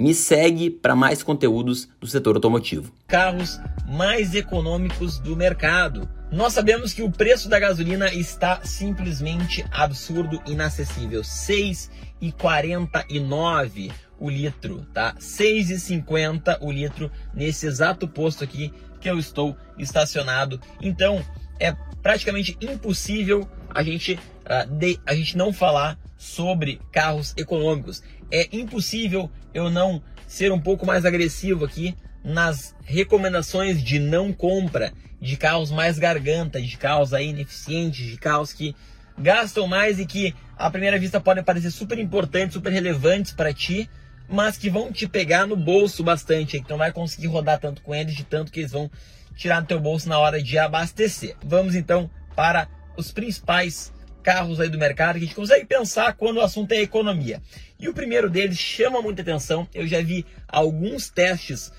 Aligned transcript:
Me 0.00 0.12
segue 0.14 0.70
para 0.70 0.96
mais 0.96 1.22
conteúdos 1.22 1.86
do 2.00 2.06
setor 2.06 2.34
automotivo. 2.34 2.90
Carros 3.06 3.60
mais 3.86 4.34
econômicos 4.34 5.18
do 5.18 5.36
mercado. 5.36 6.08
Nós 6.32 6.54
sabemos 6.54 6.94
que 6.94 7.02
o 7.02 7.10
preço 7.10 7.50
da 7.50 7.58
gasolina 7.58 8.10
está 8.10 8.62
simplesmente 8.64 9.62
absurdo, 9.70 10.40
inacessível. 10.46 11.20
6,49 11.20 13.92
o 14.18 14.30
litro, 14.30 14.86
tá? 14.94 15.14
6,50 15.20 16.56
o 16.62 16.72
litro 16.72 17.12
nesse 17.34 17.66
exato 17.66 18.08
posto 18.08 18.42
aqui 18.42 18.72
que 19.02 19.10
eu 19.10 19.18
estou 19.18 19.54
estacionado. 19.76 20.58
Então, 20.80 21.22
é 21.58 21.76
praticamente 22.02 22.56
impossível 22.58 23.46
a 23.68 23.82
gente, 23.82 24.14
uh, 24.14 24.66
de, 24.66 24.98
a 25.04 25.14
gente 25.14 25.36
não 25.36 25.52
falar 25.52 25.98
sobre 26.16 26.80
carros 26.90 27.34
econômicos. 27.36 28.02
É 28.30 28.48
impossível 28.52 29.30
eu 29.52 29.70
não 29.70 30.02
ser 30.26 30.52
um 30.52 30.60
pouco 30.60 30.86
mais 30.86 31.04
agressivo 31.04 31.64
aqui 31.64 31.96
nas 32.22 32.74
recomendações 32.84 33.82
de 33.82 33.98
não 33.98 34.32
compra 34.32 34.92
de 35.20 35.36
carros 35.36 35.70
mais 35.70 35.98
garganta, 35.98 36.60
de 36.60 36.76
carros 36.76 37.12
aí 37.12 37.28
ineficientes, 37.28 38.06
de 38.06 38.16
carros 38.16 38.52
que 38.52 38.74
gastam 39.18 39.66
mais 39.66 39.98
e 39.98 40.06
que 40.06 40.34
à 40.56 40.70
primeira 40.70 40.98
vista 40.98 41.20
podem 41.20 41.44
parecer 41.44 41.70
super 41.70 41.98
importantes, 41.98 42.54
super 42.54 42.72
relevantes 42.72 43.32
para 43.32 43.52
ti, 43.52 43.88
mas 44.28 44.56
que 44.56 44.70
vão 44.70 44.92
te 44.92 45.08
pegar 45.08 45.46
no 45.46 45.56
bolso 45.56 46.02
bastante, 46.02 46.56
então 46.56 46.78
vai 46.78 46.92
conseguir 46.92 47.26
rodar 47.26 47.58
tanto 47.58 47.82
com 47.82 47.94
eles 47.94 48.14
de 48.14 48.24
tanto 48.24 48.52
que 48.52 48.60
eles 48.60 48.72
vão 48.72 48.90
tirar 49.36 49.60
do 49.60 49.66
teu 49.66 49.80
bolso 49.80 50.08
na 50.08 50.18
hora 50.18 50.42
de 50.42 50.56
abastecer. 50.58 51.36
Vamos 51.44 51.74
então 51.74 52.08
para 52.36 52.68
os 52.96 53.10
principais 53.10 53.92
carros 54.20 54.60
aí 54.60 54.68
do 54.68 54.78
mercado 54.78 55.18
que 55.18 55.24
a 55.24 55.26
gente 55.26 55.34
consegue 55.34 55.64
pensar 55.64 56.14
quando 56.14 56.36
o 56.36 56.40
assunto 56.40 56.72
é 56.72 56.80
economia. 56.80 57.40
E 57.78 57.88
o 57.88 57.94
primeiro 57.94 58.28
deles 58.28 58.58
chama 58.58 59.02
muita 59.02 59.22
atenção. 59.22 59.66
Eu 59.74 59.86
já 59.86 60.00
vi 60.02 60.24
alguns 60.46 61.08
testes 61.08 61.72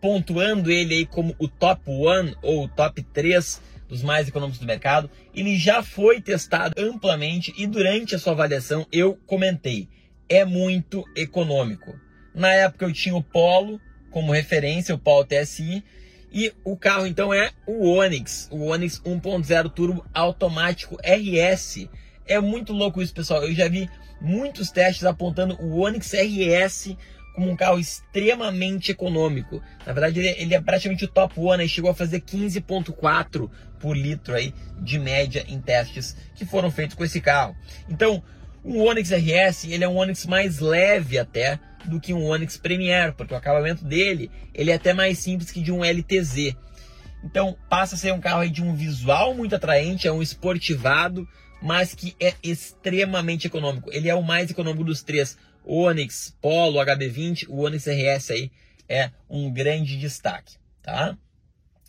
pontuando 0.00 0.70
ele 0.70 0.94
aí 0.94 1.06
como 1.06 1.34
o 1.38 1.48
top 1.48 1.82
1 1.90 2.36
ou 2.42 2.64
o 2.64 2.68
top 2.68 3.02
3 3.02 3.60
dos 3.88 4.02
mais 4.02 4.28
econômicos 4.28 4.60
do 4.60 4.66
mercado. 4.66 5.10
Ele 5.34 5.56
já 5.56 5.82
foi 5.82 6.20
testado 6.20 6.74
amplamente 6.78 7.52
e 7.56 7.66
durante 7.66 8.14
a 8.14 8.18
sua 8.18 8.32
avaliação 8.32 8.86
eu 8.92 9.16
comentei: 9.26 9.88
é 10.28 10.44
muito 10.44 11.04
econômico. 11.16 11.98
Na 12.34 12.52
época 12.52 12.84
eu 12.84 12.92
tinha 12.92 13.16
o 13.16 13.22
Polo 13.22 13.80
como 14.10 14.32
referência, 14.32 14.94
o 14.94 14.98
Polo 14.98 15.26
TSI, 15.26 15.82
e 16.32 16.52
o 16.64 16.76
carro 16.76 17.06
então 17.06 17.32
é 17.32 17.50
o 17.66 17.88
Onix, 17.90 18.48
o 18.50 18.66
Onix 18.66 19.00
1.0 19.00 19.70
turbo 19.70 20.04
automático 20.12 20.96
RS. 20.96 21.88
É 22.26 22.40
muito 22.40 22.72
louco 22.72 23.00
isso, 23.00 23.14
pessoal. 23.14 23.44
Eu 23.44 23.54
já 23.54 23.68
vi 23.68 23.88
muitos 24.20 24.70
testes 24.70 25.04
apontando 25.04 25.56
o 25.60 25.78
Onix 25.80 26.12
RS 26.12 26.96
como 27.34 27.50
um 27.50 27.56
carro 27.56 27.78
extremamente 27.78 28.90
econômico. 28.90 29.62
Na 29.84 29.92
verdade, 29.92 30.18
ele, 30.18 30.28
ele 30.40 30.54
é 30.54 30.60
praticamente 30.60 31.04
o 31.04 31.08
top 31.08 31.38
one, 31.38 31.62
ele 31.62 31.68
chegou 31.68 31.90
a 31.90 31.94
fazer 31.94 32.20
15.4 32.20 33.50
por 33.78 33.94
litro 33.94 34.34
aí 34.34 34.54
de 34.80 34.98
média 34.98 35.44
em 35.46 35.60
testes 35.60 36.16
que 36.34 36.46
foram 36.46 36.70
feitos 36.70 36.96
com 36.96 37.04
esse 37.04 37.20
carro. 37.20 37.54
Então, 37.90 38.22
o 38.66 38.82
Onix 38.82 39.10
RS, 39.12 39.64
ele 39.64 39.84
é 39.84 39.88
um 39.88 39.96
Onix 39.96 40.26
mais 40.26 40.58
leve 40.58 41.18
até, 41.18 41.60
do 41.84 42.00
que 42.00 42.12
um 42.12 42.24
Onix 42.24 42.56
Premier, 42.56 43.12
porque 43.14 43.32
o 43.32 43.36
acabamento 43.36 43.84
dele 43.84 44.28
ele 44.52 44.72
é 44.72 44.74
até 44.74 44.92
mais 44.92 45.18
simples 45.18 45.52
que 45.52 45.62
de 45.62 45.70
um 45.70 45.84
LTZ. 45.84 46.56
Então 47.22 47.56
passa 47.70 47.94
a 47.94 47.98
ser 47.98 48.12
um 48.12 48.20
carro 48.20 48.48
de 48.50 48.62
um 48.62 48.74
visual 48.74 49.34
muito 49.34 49.54
atraente, 49.54 50.08
é 50.08 50.12
um 50.12 50.20
esportivado, 50.20 51.28
mas 51.62 51.94
que 51.94 52.16
é 52.18 52.34
extremamente 52.42 53.46
econômico. 53.46 53.90
Ele 53.92 54.08
é 54.08 54.14
o 54.14 54.22
mais 54.22 54.50
econômico 54.50 54.84
dos 54.84 55.02
três. 55.02 55.38
Onix, 55.64 56.36
Polo, 56.40 56.78
HB20, 56.78 57.46
o 57.48 57.60
Onix 57.60 57.86
RS 57.86 58.30
aí 58.30 58.52
é 58.88 59.10
um 59.28 59.50
grande 59.50 59.96
destaque, 59.96 60.56
tá? 60.82 61.16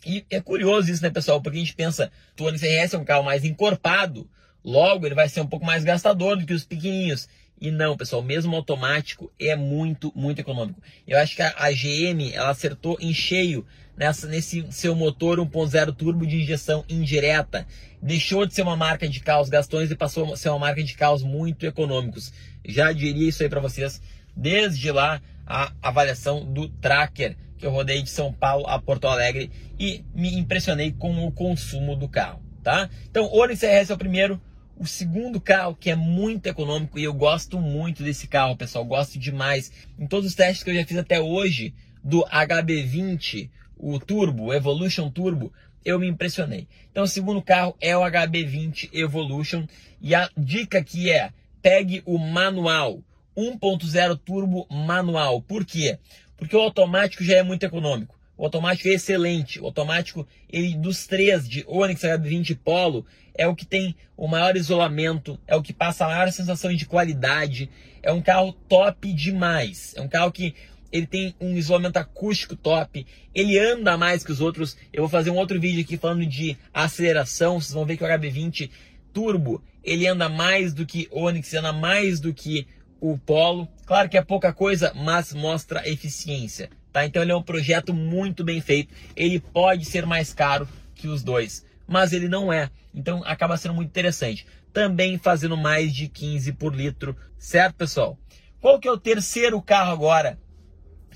E 0.06 0.24
é 0.30 0.40
curioso 0.40 0.90
isso, 0.90 1.02
né, 1.02 1.10
pessoal? 1.10 1.40
Porque 1.40 1.58
a 1.58 1.60
gente 1.60 1.74
pensa 1.74 2.10
o 2.38 2.44
Onix 2.44 2.62
RS 2.62 2.94
é 2.94 2.98
um 2.98 3.04
carro 3.04 3.24
mais 3.24 3.44
encorpado, 3.44 4.28
logo 4.68 5.06
ele 5.06 5.14
vai 5.14 5.28
ser 5.28 5.40
um 5.40 5.46
pouco 5.46 5.64
mais 5.64 5.84
gastador 5.84 6.36
do 6.36 6.44
que 6.44 6.52
os 6.52 6.64
pequenininhos. 6.64 7.28
E 7.60 7.70
não, 7.70 7.96
pessoal, 7.96 8.22
mesmo 8.22 8.54
automático 8.54 9.32
é 9.38 9.56
muito, 9.56 10.12
muito 10.14 10.40
econômico. 10.40 10.80
Eu 11.06 11.18
acho 11.18 11.34
que 11.34 11.42
a, 11.42 11.70
GM 11.72 12.32
ela 12.32 12.50
acertou 12.50 12.96
em 13.00 13.12
cheio 13.12 13.66
nessa, 13.96 14.28
nesse 14.28 14.64
seu 14.70 14.94
motor 14.94 15.38
1.0 15.40 15.94
turbo 15.96 16.24
de 16.24 16.36
injeção 16.36 16.84
indireta. 16.88 17.66
Deixou 18.00 18.46
de 18.46 18.54
ser 18.54 18.62
uma 18.62 18.76
marca 18.76 19.08
de 19.08 19.18
carros 19.18 19.48
gastões 19.48 19.90
e 19.90 19.96
passou 19.96 20.32
a 20.32 20.36
ser 20.36 20.50
uma 20.50 20.60
marca 20.60 20.84
de 20.84 20.94
carros 20.94 21.24
muito 21.24 21.66
econômicos. 21.66 22.32
Já 22.64 22.92
diria 22.92 23.28
isso 23.28 23.42
aí 23.42 23.48
para 23.48 23.60
vocês 23.60 24.00
desde 24.36 24.92
lá 24.92 25.20
a 25.44 25.72
avaliação 25.82 26.44
do 26.44 26.68
Tracker 26.68 27.36
que 27.58 27.66
eu 27.66 27.70
rodei 27.72 28.00
de 28.02 28.08
São 28.08 28.32
Paulo 28.32 28.66
a 28.68 28.80
Porto 28.80 29.08
Alegre 29.08 29.50
e 29.78 30.04
me 30.14 30.32
impressionei 30.38 30.92
com 30.92 31.26
o 31.26 31.32
consumo 31.32 31.96
do 31.96 32.08
carro, 32.08 32.40
tá? 32.62 32.88
Então, 33.10 33.28
Onix 33.32 33.62
RS 33.62 33.90
é 33.90 33.94
o 33.94 33.98
primeiro, 33.98 34.40
o 34.78 34.86
segundo 34.86 35.40
carro 35.40 35.74
que 35.74 35.90
é 35.90 35.96
muito 35.96 36.46
econômico 36.46 36.98
e 36.98 37.04
eu 37.04 37.12
gosto 37.12 37.58
muito 37.58 38.02
desse 38.02 38.28
carro, 38.28 38.56
pessoal, 38.56 38.84
gosto 38.84 39.18
demais. 39.18 39.72
Em 39.98 40.06
todos 40.06 40.26
os 40.26 40.34
testes 40.34 40.62
que 40.62 40.70
eu 40.70 40.74
já 40.74 40.86
fiz 40.86 40.96
até 40.96 41.20
hoje 41.20 41.74
do 42.02 42.24
HB20, 42.26 43.50
o 43.76 43.98
Turbo, 43.98 44.46
o 44.46 44.54
Evolution 44.54 45.10
Turbo, 45.10 45.52
eu 45.84 45.98
me 45.98 46.06
impressionei. 46.06 46.68
Então, 46.90 47.04
o 47.04 47.08
segundo 47.08 47.42
carro 47.42 47.76
é 47.80 47.96
o 47.96 48.02
HB20 48.02 48.90
Evolution 48.92 49.66
e 50.00 50.14
a 50.14 50.28
dica 50.36 50.78
aqui 50.78 51.10
é: 51.10 51.30
pegue 51.62 52.02
o 52.04 52.18
manual 52.18 53.02
1.0 53.36 54.18
turbo 54.24 54.66
manual. 54.68 55.40
Por 55.40 55.64
quê? 55.64 55.98
Porque 56.36 56.56
o 56.56 56.60
automático 56.60 57.22
já 57.22 57.36
é 57.36 57.42
muito 57.42 57.64
econômico. 57.64 58.17
O 58.38 58.44
automático 58.44 58.88
é 58.88 58.92
excelente. 58.92 59.60
O 59.60 59.66
automático, 59.66 60.26
ele 60.48 60.76
dos 60.76 61.06
três, 61.06 61.48
de 61.48 61.64
Onix, 61.66 62.02
HB20 62.02 62.50
e 62.50 62.54
Polo, 62.54 63.04
é 63.34 63.46
o 63.46 63.54
que 63.54 63.66
tem 63.66 63.96
o 64.16 64.28
maior 64.28 64.56
isolamento, 64.56 65.38
é 65.46 65.56
o 65.56 65.62
que 65.62 65.72
passa 65.72 66.04
a 66.04 66.08
maior 66.08 66.30
sensação 66.30 66.72
de 66.72 66.86
qualidade. 66.86 67.68
É 68.00 68.12
um 68.12 68.22
carro 68.22 68.52
top 68.52 69.12
demais. 69.12 69.92
É 69.96 70.00
um 70.00 70.08
carro 70.08 70.30
que 70.30 70.54
ele 70.90 71.06
tem 71.06 71.34
um 71.40 71.56
isolamento 71.56 71.98
acústico 71.98 72.56
top, 72.56 73.06
ele 73.34 73.58
anda 73.58 73.98
mais 73.98 74.24
que 74.24 74.32
os 74.32 74.40
outros. 74.40 74.76
Eu 74.92 75.02
vou 75.02 75.10
fazer 75.10 75.30
um 75.30 75.36
outro 75.36 75.60
vídeo 75.60 75.82
aqui 75.82 75.96
falando 75.96 76.24
de 76.24 76.56
aceleração, 76.72 77.60
vocês 77.60 77.74
vão 77.74 77.84
ver 77.84 77.96
que 77.96 78.04
o 78.04 78.06
HB20 78.06 78.70
Turbo, 79.12 79.62
ele 79.82 80.06
anda 80.06 80.28
mais 80.28 80.72
do 80.72 80.86
que 80.86 81.08
Onix, 81.10 81.52
anda 81.54 81.72
mais 81.72 82.20
do 82.20 82.32
que 82.32 82.66
o 83.00 83.18
Polo. 83.18 83.68
Claro 83.84 84.08
que 84.08 84.16
é 84.16 84.22
pouca 84.22 84.52
coisa, 84.52 84.92
mas 84.94 85.32
mostra 85.32 85.88
eficiência. 85.88 86.70
Tá? 86.98 87.06
Então 87.06 87.22
ele 87.22 87.30
é 87.30 87.36
um 87.36 87.42
projeto 87.42 87.94
muito 87.94 88.42
bem 88.42 88.60
feito. 88.60 88.92
Ele 89.14 89.38
pode 89.38 89.84
ser 89.84 90.04
mais 90.04 90.34
caro 90.34 90.68
que 90.96 91.06
os 91.06 91.22
dois, 91.22 91.64
mas 91.86 92.12
ele 92.12 92.28
não 92.28 92.52
é. 92.52 92.70
Então 92.92 93.22
acaba 93.24 93.56
sendo 93.56 93.74
muito 93.74 93.88
interessante. 93.88 94.44
Também 94.72 95.16
fazendo 95.16 95.56
mais 95.56 95.94
de 95.94 96.08
15 96.08 96.52
por 96.54 96.74
litro, 96.74 97.16
certo, 97.38 97.76
pessoal? 97.76 98.18
Qual 98.60 98.80
que 98.80 98.88
é 98.88 98.90
o 98.90 98.98
terceiro 98.98 99.62
carro 99.62 99.92
agora 99.92 100.38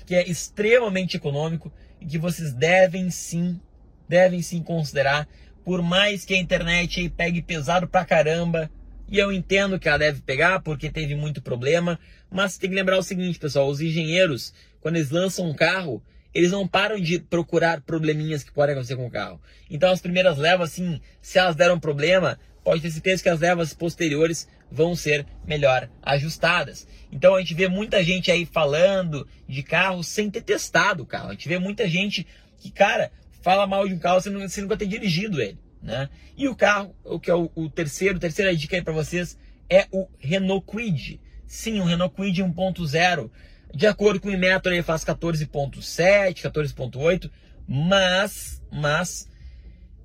que 0.05 0.15
é 0.15 0.25
extremamente 0.25 1.17
econômico 1.17 1.71
e 1.99 2.05
que 2.05 2.17
vocês 2.17 2.53
devem 2.53 3.09
sim, 3.09 3.59
devem 4.07 4.41
sim 4.41 4.61
considerar, 4.61 5.27
por 5.63 5.81
mais 5.81 6.25
que 6.25 6.33
a 6.33 6.37
internet 6.37 7.09
pegue 7.09 7.41
pesado 7.41 7.87
pra 7.87 8.03
caramba, 8.03 8.69
e 9.07 9.17
eu 9.17 9.31
entendo 9.31 9.79
que 9.79 9.87
ela 9.87 9.97
deve 9.97 10.21
pegar 10.21 10.61
porque 10.61 10.89
teve 10.89 11.15
muito 11.15 11.41
problema, 11.41 11.97
mas 12.29 12.57
tem 12.57 12.69
que 12.69 12.75
lembrar 12.75 12.97
o 12.97 13.03
seguinte, 13.03 13.39
pessoal, 13.39 13.67
os 13.67 13.79
engenheiros 13.79 14.53
quando 14.83 14.97
eles 14.97 15.09
lançam 15.09 15.49
um 15.49 15.53
carro, 15.53 16.03
eles 16.33 16.51
não 16.51 16.67
param 16.67 16.99
de 16.99 17.17
procurar 17.17 17.79
probleminhas 17.81 18.43
que 18.43 18.51
podem 18.51 18.73
acontecer 18.73 18.97
com 18.97 19.07
o 19.07 19.09
carro. 19.09 19.41
Então 19.69 19.89
as 19.89 20.01
primeiras 20.01 20.37
levas, 20.37 20.73
assim, 20.73 20.99
se 21.21 21.39
elas 21.39 21.55
deram 21.55 21.79
problema, 21.79 22.37
pode 22.65 22.81
ter 22.81 22.91
certeza 22.91 23.23
que 23.23 23.29
as 23.29 23.39
levas 23.39 23.73
posteriores 23.73 24.45
vão 24.69 24.93
ser 24.93 25.25
melhor 25.47 25.89
ajustadas. 26.01 26.85
Então 27.09 27.33
a 27.33 27.39
gente 27.39 27.53
vê 27.53 27.69
muita 27.69 28.03
gente 28.03 28.29
aí 28.29 28.45
falando 28.45 29.25
de 29.47 29.63
carro 29.63 30.03
sem 30.03 30.29
ter 30.29 30.41
testado 30.41 31.03
o 31.03 31.05
carro. 31.05 31.29
A 31.29 31.31
gente 31.31 31.47
vê 31.47 31.57
muita 31.57 31.87
gente 31.87 32.27
que, 32.57 32.69
cara, 32.69 33.09
fala 33.41 33.65
mal 33.65 33.87
de 33.87 33.93
um 33.93 33.99
carro 33.99 34.19
sem, 34.19 34.47
sem 34.49 34.63
nunca 34.63 34.75
ter 34.75 34.85
dirigido 34.85 35.41
ele. 35.41 35.57
Né? 35.81 36.09
E 36.35 36.49
o 36.49 36.55
carro, 36.55 36.93
o 37.05 37.21
que 37.21 37.31
é 37.31 37.35
o, 37.35 37.49
o 37.55 37.69
terceiro, 37.69 38.19
terceira 38.19 38.53
dica 38.53 38.75
aí 38.75 38.81
para 38.81 38.91
vocês, 38.91 39.37
é 39.69 39.87
o 39.91 40.09
Renault 40.19 40.65
Kwid. 40.65 41.21
Sim, 41.47 41.79
o 41.79 41.85
Renault 41.85 42.13
Kwid 42.13 42.43
1.0 42.43 43.29
de 43.73 43.87
acordo 43.87 44.19
com 44.19 44.29
o 44.29 44.31
Inmetro, 44.31 44.71
ele 44.71 44.83
faz 44.83 45.03
14.7, 45.03 46.41
14.8. 46.41 47.29
Mas, 47.67 48.61
mas, 48.71 49.27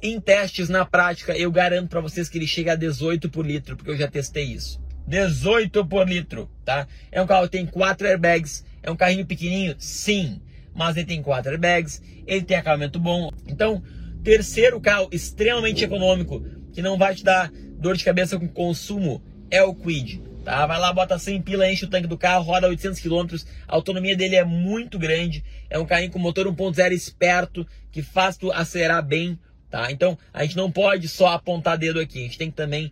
em 0.02 0.20
testes 0.20 0.68
na 0.68 0.84
prática, 0.84 1.36
eu 1.36 1.50
garanto 1.50 1.88
para 1.88 2.00
vocês 2.00 2.28
que 2.28 2.38
ele 2.38 2.46
chega 2.46 2.72
a 2.72 2.76
18 2.76 3.28
por 3.28 3.44
litro, 3.44 3.76
porque 3.76 3.90
eu 3.90 3.96
já 3.96 4.08
testei 4.08 4.44
isso. 4.44 4.80
18 5.06 5.84
por 5.86 6.08
litro, 6.08 6.50
tá? 6.64 6.86
É 7.10 7.20
um 7.20 7.26
carro 7.26 7.44
que 7.44 7.52
tem 7.52 7.66
4 7.66 8.06
airbags, 8.06 8.64
é 8.82 8.90
um 8.90 8.96
carrinho 8.96 9.26
pequenininho, 9.26 9.74
sim, 9.78 10.40
mas 10.74 10.96
ele 10.96 11.06
tem 11.06 11.22
4 11.22 11.50
airbags, 11.50 12.02
ele 12.26 12.42
tem 12.42 12.56
acabamento 12.56 12.98
bom. 12.98 13.30
Então, 13.46 13.82
terceiro 14.22 14.80
carro 14.80 15.08
extremamente 15.10 15.84
econômico, 15.84 16.44
que 16.72 16.82
não 16.82 16.96
vai 16.96 17.14
te 17.14 17.24
dar 17.24 17.50
dor 17.78 17.96
de 17.96 18.04
cabeça 18.04 18.38
com 18.38 18.46
consumo, 18.48 19.22
é 19.50 19.62
o 19.62 19.74
Quid. 19.74 20.27
Tá? 20.48 20.64
Vai 20.64 20.78
lá, 20.78 20.90
bota 20.94 21.18
100 21.18 21.42
pila, 21.42 21.70
enche 21.70 21.84
o 21.84 21.90
tanque 21.90 22.06
do 22.06 22.16
carro, 22.16 22.42
roda 22.42 22.66
800 22.68 23.00
km, 23.00 23.36
a 23.68 23.74
autonomia 23.74 24.16
dele 24.16 24.34
é 24.34 24.44
muito 24.44 24.98
grande, 24.98 25.44
é 25.68 25.78
um 25.78 25.84
carrinho 25.84 26.10
com 26.10 26.18
motor 26.18 26.46
1.0 26.46 26.90
esperto, 26.90 27.66
que 27.92 28.00
faz 28.00 28.38
tu 28.38 28.50
acelerar 28.50 29.04
bem, 29.04 29.38
tá? 29.68 29.92
Então, 29.92 30.16
a 30.32 30.42
gente 30.42 30.56
não 30.56 30.72
pode 30.72 31.06
só 31.06 31.28
apontar 31.28 31.76
dedo 31.76 32.00
aqui, 32.00 32.20
a 32.20 32.22
gente 32.22 32.38
tem 32.38 32.50
que 32.50 32.56
também 32.56 32.90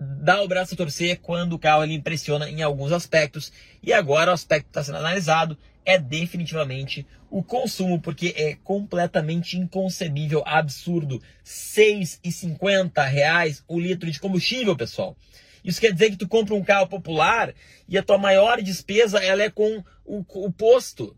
dar 0.00 0.40
o 0.40 0.48
braço 0.48 0.72
a 0.72 0.76
torcer 0.78 1.20
quando 1.20 1.52
o 1.52 1.58
carro 1.58 1.84
ele 1.84 1.92
impressiona 1.92 2.48
em 2.48 2.62
alguns 2.62 2.92
aspectos. 2.92 3.52
E 3.82 3.92
agora 3.92 4.30
o 4.30 4.34
aspecto 4.34 4.64
que 4.64 4.70
está 4.70 4.82
sendo 4.82 4.96
analisado 4.96 5.58
é 5.84 5.98
definitivamente 5.98 7.06
o 7.28 7.42
consumo, 7.42 8.00
porque 8.00 8.32
é 8.38 8.56
completamente 8.64 9.58
inconcebível, 9.58 10.42
absurdo. 10.46 11.16
R$ 11.16 11.22
6,50 11.44 13.62
o 13.68 13.78
litro 13.78 14.10
de 14.10 14.18
combustível, 14.18 14.74
pessoal. 14.74 15.14
Isso 15.66 15.80
quer 15.80 15.92
dizer 15.92 16.10
que 16.10 16.16
tu 16.16 16.28
compra 16.28 16.54
um 16.54 16.62
carro 16.62 16.86
popular 16.86 17.52
e 17.88 17.98
a 17.98 18.02
tua 18.02 18.16
maior 18.16 18.62
despesa 18.62 19.18
ela 19.18 19.42
é 19.42 19.50
com 19.50 19.82
o, 20.04 20.24
o 20.46 20.52
posto. 20.52 21.16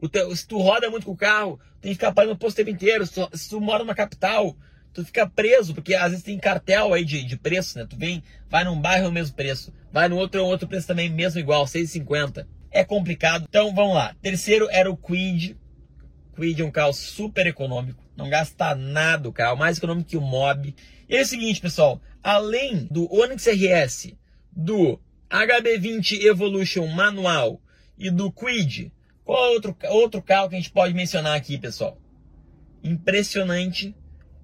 O 0.00 0.08
teu, 0.08 0.34
se 0.34 0.48
tu 0.48 0.56
roda 0.56 0.88
muito 0.88 1.04
com 1.04 1.12
o 1.12 1.16
carro, 1.16 1.60
tem 1.82 1.90
que 1.90 1.96
ficar 1.96 2.10
pagando 2.12 2.32
o 2.32 2.38
posto 2.38 2.54
o 2.54 2.64
tempo 2.64 2.70
inteiro. 2.70 3.06
Se 3.06 3.12
tu, 3.12 3.28
se 3.34 3.50
tu 3.50 3.60
mora 3.60 3.84
numa 3.84 3.94
capital, 3.94 4.56
tu 4.94 5.04
fica 5.04 5.28
preso, 5.28 5.74
porque 5.74 5.94
às 5.94 6.12
vezes 6.12 6.24
tem 6.24 6.38
cartel 6.38 6.94
aí 6.94 7.04
de, 7.04 7.22
de 7.22 7.36
preço, 7.36 7.78
né? 7.78 7.86
Tu 7.86 7.94
vem, 7.94 8.22
vai 8.48 8.64
num 8.64 8.80
bairro 8.80 9.04
é 9.04 9.08
o 9.08 9.12
mesmo 9.12 9.36
preço, 9.36 9.70
vai 9.92 10.08
no 10.08 10.16
outro 10.16 10.40
é 10.40 10.42
outro 10.42 10.66
preço 10.66 10.86
também, 10.86 11.10
mesmo 11.10 11.38
igual, 11.38 11.66
6,50. 11.66 12.46
É 12.70 12.82
complicado. 12.82 13.44
Então 13.46 13.74
vamos 13.74 13.94
lá. 13.94 14.14
Terceiro 14.22 14.66
era 14.70 14.90
o 14.90 14.96
Quid. 14.96 15.58
Quid 16.34 16.62
é 16.62 16.64
um 16.64 16.70
carro 16.70 16.94
super 16.94 17.46
econômico, 17.46 18.02
não 18.16 18.30
gasta 18.30 18.74
nada 18.74 19.28
o 19.28 19.32
carro, 19.32 19.58
mais 19.58 19.76
econômico 19.76 20.08
que 20.08 20.16
o 20.16 20.22
Mob. 20.22 20.74
E 21.06 21.16
é 21.16 21.20
o 21.20 21.26
seguinte, 21.26 21.60
pessoal, 21.60 22.00
além 22.22 22.86
do 22.90 23.12
Onix 23.12 23.46
RS, 23.46 24.14
do 24.52 25.00
HB20 25.30 26.24
Evolution 26.24 26.86
manual 26.86 27.60
e 27.98 28.10
do 28.10 28.32
Quid, 28.32 28.92
qual 29.24 29.52
outro, 29.52 29.76
outro 29.90 30.22
carro 30.22 30.48
que 30.48 30.56
a 30.56 30.58
gente 30.58 30.72
pode 30.72 30.92
mencionar 30.94 31.36
aqui, 31.36 31.56
pessoal? 31.56 32.00
Impressionante 32.82 33.94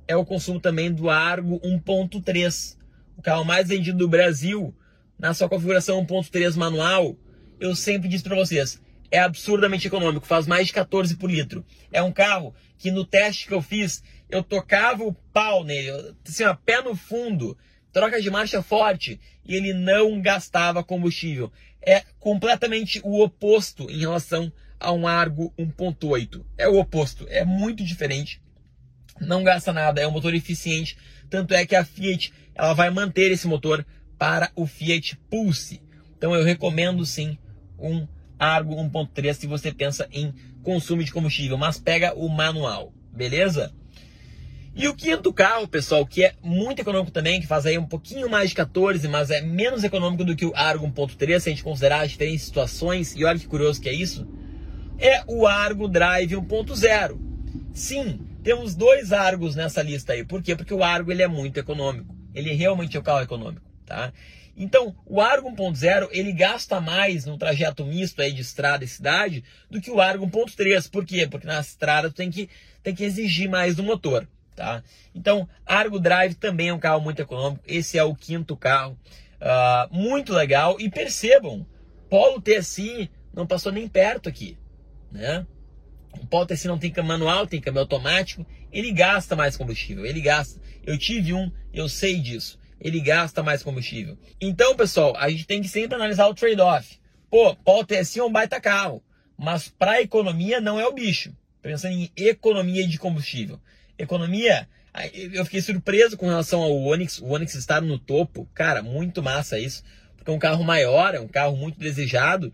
é 0.06 0.14
o 0.14 0.24
consumo 0.24 0.60
também 0.60 0.92
do 0.92 1.10
Argo 1.10 1.58
1.3, 1.60 2.76
o 3.16 3.22
carro 3.22 3.44
mais 3.44 3.68
vendido 3.68 3.98
do 3.98 4.08
Brasil, 4.08 4.74
na 5.18 5.34
sua 5.34 5.48
configuração 5.48 6.04
1.3 6.04 6.54
manual. 6.56 7.16
Eu 7.58 7.74
sempre 7.74 8.08
disse 8.08 8.22
para 8.22 8.36
vocês, 8.36 8.80
é 9.10 9.18
absurdamente 9.18 9.86
econômico, 9.86 10.26
faz 10.26 10.46
mais 10.46 10.66
de 10.66 10.72
14 10.72 11.16
por 11.16 11.30
litro. 11.30 11.64
É 11.92 12.02
um 12.02 12.12
carro 12.12 12.54
que 12.78 12.90
no 12.90 13.04
teste 13.04 13.46
que 13.46 13.54
eu 13.54 13.62
fiz, 13.62 14.02
eu 14.28 14.42
tocava 14.42 15.04
o 15.04 15.12
pau 15.12 15.64
nele, 15.64 16.14
assim, 16.26 16.44
ó, 16.44 16.54
pé 16.54 16.82
no 16.82 16.94
fundo, 16.94 17.56
troca 17.92 18.20
de 18.20 18.30
marcha 18.30 18.62
forte, 18.62 19.20
e 19.44 19.54
ele 19.54 19.72
não 19.72 20.20
gastava 20.20 20.82
combustível. 20.82 21.52
É 21.80 22.02
completamente 22.18 23.00
o 23.04 23.22
oposto 23.22 23.90
em 23.90 24.00
relação 24.00 24.52
a 24.78 24.92
um 24.92 25.06
Argo 25.06 25.54
1.8. 25.58 26.44
É 26.58 26.68
o 26.68 26.78
oposto, 26.78 27.26
é 27.28 27.44
muito 27.44 27.84
diferente 27.84 28.40
não 29.20 29.42
gasta 29.42 29.72
nada, 29.72 30.00
é 30.00 30.06
um 30.06 30.10
motor 30.10 30.34
eficiente. 30.34 30.96
Tanto 31.30 31.54
é 31.54 31.66
que 31.66 31.74
a 31.74 31.84
Fiat 31.84 32.32
ela 32.54 32.72
vai 32.72 32.90
manter 32.90 33.30
esse 33.30 33.46
motor 33.46 33.84
para 34.18 34.50
o 34.54 34.66
Fiat 34.66 35.16
Pulse. 35.30 35.82
Então 36.16 36.34
eu 36.34 36.44
recomendo 36.44 37.04
sim 37.04 37.38
um 37.78 38.06
Argo 38.38 38.74
1.3 38.74 39.34
se 39.34 39.46
você 39.46 39.72
pensa 39.72 40.08
em 40.12 40.34
consumo 40.62 41.02
de 41.02 41.12
combustível, 41.12 41.56
mas 41.56 41.78
pega 41.78 42.14
o 42.14 42.28
manual, 42.28 42.92
beleza? 43.12 43.72
E 44.74 44.86
o 44.88 44.94
quinto 44.94 45.32
carro, 45.32 45.66
pessoal, 45.66 46.04
que 46.04 46.22
é 46.22 46.34
muito 46.42 46.80
econômico 46.80 47.10
também, 47.10 47.40
que 47.40 47.46
faz 47.46 47.64
aí 47.64 47.78
um 47.78 47.86
pouquinho 47.86 48.28
mais 48.28 48.50
de 48.50 48.56
14, 48.56 49.08
mas 49.08 49.30
é 49.30 49.40
menos 49.40 49.82
econômico 49.82 50.22
do 50.22 50.36
que 50.36 50.44
o 50.44 50.52
Argo 50.54 50.86
1.3, 50.86 51.40
se 51.40 51.48
a 51.48 51.52
gente 51.52 51.64
considerar 51.64 52.02
as 52.02 52.10
diferentes 52.10 52.42
situações, 52.42 53.14
e 53.16 53.24
olha 53.24 53.38
que 53.38 53.46
curioso 53.46 53.80
que 53.80 53.88
é 53.88 53.94
isso, 53.94 54.28
é 54.98 55.24
o 55.26 55.46
Argo 55.46 55.88
Drive 55.88 56.34
1.0. 56.34 57.18
Sim, 57.72 58.20
temos 58.42 58.74
dois 58.74 59.12
Argos 59.12 59.56
nessa 59.56 59.82
lista 59.82 60.12
aí. 60.12 60.24
Por 60.24 60.42
quê? 60.42 60.54
Porque 60.54 60.74
o 60.74 60.84
Argo 60.84 61.10
ele 61.10 61.22
é 61.22 61.28
muito 61.28 61.58
econômico. 61.58 62.14
Ele 62.34 62.52
realmente 62.52 62.98
é 62.98 63.00
o 63.00 63.02
carro 63.02 63.22
econômico, 63.22 63.70
tá? 63.86 64.12
Então, 64.56 64.96
o 65.04 65.20
Argo 65.20 65.50
1.0 65.50 66.08
ele 66.12 66.32
gasta 66.32 66.80
mais 66.80 67.26
no 67.26 67.36
trajeto 67.36 67.84
misto 67.84 68.22
aí 68.22 68.32
de 68.32 68.40
estrada 68.40 68.84
e 68.84 68.88
cidade 68.88 69.44
do 69.70 69.80
que 69.80 69.90
o 69.90 70.00
Argo 70.00 70.26
1.3. 70.26 70.90
Por 70.90 71.04
quê? 71.04 71.26
Porque 71.26 71.46
na 71.46 71.60
estrada 71.60 72.08
tu 72.08 72.14
tem 72.14 72.30
que, 72.30 72.48
tem 72.82 72.94
que 72.94 73.04
exigir 73.04 73.50
mais 73.50 73.76
do 73.76 73.82
motor, 73.82 74.26
tá? 74.54 74.82
Então, 75.14 75.46
Argo 75.66 76.00
Drive 76.00 76.34
também 76.34 76.68
é 76.70 76.74
um 76.74 76.78
carro 76.78 77.02
muito 77.02 77.20
econômico. 77.20 77.62
Esse 77.66 77.98
é 77.98 78.02
o 78.02 78.14
quinto 78.14 78.56
carro. 78.56 78.98
Uh, 79.36 79.94
muito 79.94 80.32
legal. 80.32 80.80
E 80.80 80.88
percebam, 80.88 81.66
Polo 82.08 82.40
TSI 82.40 83.10
não 83.34 83.46
passou 83.46 83.70
nem 83.70 83.86
perto 83.86 84.26
aqui, 84.26 84.56
né? 85.12 85.46
O 86.18 86.26
Polo 86.26 86.46
TSI 86.46 86.66
não 86.66 86.78
tem 86.78 86.90
câmbio 86.90 87.10
manual, 87.10 87.46
tem 87.46 87.60
câmbio 87.60 87.82
automático. 87.82 88.46
Ele 88.72 88.90
gasta 88.90 89.36
mais 89.36 89.54
combustível. 89.54 90.06
Ele 90.06 90.22
gasta. 90.22 90.58
Eu 90.82 90.96
tive 90.96 91.34
um, 91.34 91.52
eu 91.74 91.90
sei 91.90 92.18
disso. 92.18 92.58
Ele 92.80 93.00
gasta 93.00 93.42
mais 93.42 93.62
combustível. 93.62 94.18
Então, 94.40 94.76
pessoal, 94.76 95.16
a 95.16 95.28
gente 95.30 95.46
tem 95.46 95.62
que 95.62 95.68
sempre 95.68 95.94
analisar 95.94 96.26
o 96.26 96.34
trade-off. 96.34 96.98
Pô, 97.30 97.54
Polo 97.56 97.84
TSI 97.84 98.20
é 98.20 98.24
um 98.24 98.30
baita 98.30 98.60
carro, 98.60 99.02
mas 99.36 99.68
para 99.68 100.02
economia 100.02 100.60
não 100.60 100.78
é 100.78 100.86
o 100.86 100.92
bicho. 100.92 101.32
Pensando 101.62 101.94
em 101.94 102.10
economia 102.16 102.86
de 102.86 102.98
combustível. 102.98 103.58
Economia, 103.98 104.68
eu 105.32 105.44
fiquei 105.44 105.60
surpreso 105.60 106.16
com 106.16 106.26
relação 106.26 106.62
ao 106.62 106.72
Onix. 106.72 107.18
O 107.18 107.26
Onix 107.26 107.54
estar 107.54 107.82
no 107.82 107.98
topo, 107.98 108.48
cara, 108.54 108.82
muito 108.82 109.22
massa 109.22 109.58
isso. 109.58 109.82
Porque 110.16 110.30
é 110.30 110.34
um 110.34 110.38
carro 110.38 110.62
maior, 110.62 111.14
é 111.14 111.20
um 111.20 111.28
carro 111.28 111.56
muito 111.56 111.78
desejado. 111.78 112.52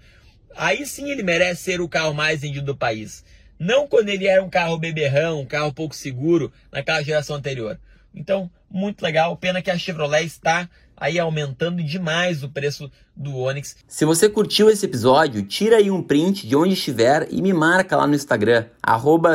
Aí 0.56 0.86
sim 0.86 1.10
ele 1.10 1.22
merece 1.22 1.62
ser 1.62 1.80
o 1.80 1.88
carro 1.88 2.14
mais 2.14 2.40
vendido 2.40 2.66
do 2.66 2.76
país. 2.76 3.24
Não 3.58 3.86
quando 3.86 4.08
ele 4.08 4.26
era 4.26 4.42
um 4.42 4.50
carro 4.50 4.78
beberrão, 4.78 5.40
um 5.40 5.46
carro 5.46 5.72
pouco 5.72 5.94
seguro 5.94 6.52
naquela 6.70 7.02
geração 7.02 7.36
anterior. 7.36 7.78
Então, 8.14 8.50
muito 8.70 9.02
legal. 9.02 9.36
Pena 9.36 9.62
que 9.62 9.70
a 9.70 9.78
Chevrolet 9.78 10.24
está 10.24 10.68
aí 10.96 11.18
aumentando 11.18 11.82
demais 11.82 12.42
o 12.42 12.48
preço 12.48 12.90
do 13.16 13.36
Onix. 13.36 13.76
Se 13.88 14.04
você 14.04 14.28
curtiu 14.28 14.70
esse 14.70 14.86
episódio, 14.86 15.42
tira 15.42 15.76
aí 15.76 15.90
um 15.90 16.02
print 16.02 16.46
de 16.46 16.54
onde 16.54 16.74
estiver 16.74 17.26
e 17.30 17.42
me 17.42 17.52
marca 17.52 17.96
lá 17.96 18.06
no 18.06 18.14
Instagram, 18.14 18.66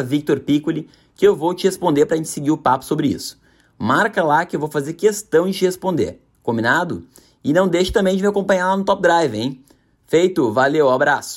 @victorpiccoli, 0.05 0.87
que 1.15 1.27
eu 1.27 1.35
vou 1.35 1.53
te 1.53 1.65
responder 1.65 2.05
para 2.05 2.15
a 2.15 2.17
gente 2.17 2.29
seguir 2.29 2.51
o 2.51 2.57
papo 2.57 2.85
sobre 2.85 3.07
isso. 3.07 3.39
Marca 3.77 4.23
lá 4.23 4.45
que 4.45 4.55
eu 4.55 4.59
vou 4.59 4.69
fazer 4.69 4.93
questão 4.93 5.49
de 5.49 5.57
te 5.57 5.65
responder. 5.65 6.21
Combinado? 6.41 7.05
E 7.43 7.53
não 7.53 7.67
deixe 7.67 7.91
também 7.91 8.15
de 8.15 8.21
me 8.21 8.29
acompanhar 8.29 8.69
lá 8.69 8.77
no 8.77 8.85
Top 8.85 9.01
Drive, 9.01 9.35
hein? 9.35 9.63
Feito, 10.05 10.51
valeu, 10.53 10.89
abraço! 10.89 11.35